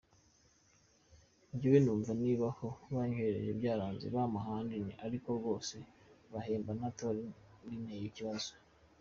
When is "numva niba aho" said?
1.81-2.67